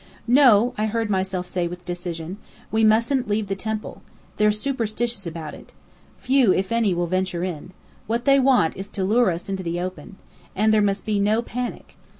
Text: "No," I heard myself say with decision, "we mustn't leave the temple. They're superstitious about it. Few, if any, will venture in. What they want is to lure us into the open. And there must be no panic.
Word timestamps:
"No," 0.25 0.73
I 0.79 0.87
heard 0.87 1.11
myself 1.11 1.45
say 1.45 1.67
with 1.67 1.85
decision, 1.85 2.39
"we 2.71 2.83
mustn't 2.83 3.27
leave 3.27 3.45
the 3.49 3.55
temple. 3.55 4.01
They're 4.37 4.51
superstitious 4.51 5.27
about 5.27 5.53
it. 5.53 5.73
Few, 6.17 6.51
if 6.51 6.71
any, 6.71 6.91
will 6.95 7.05
venture 7.05 7.43
in. 7.43 7.71
What 8.07 8.25
they 8.25 8.39
want 8.39 8.75
is 8.75 8.89
to 8.97 9.03
lure 9.03 9.29
us 9.29 9.47
into 9.47 9.61
the 9.61 9.79
open. 9.79 10.15
And 10.55 10.73
there 10.73 10.81
must 10.81 11.05
be 11.05 11.19
no 11.19 11.43
panic. 11.43 11.97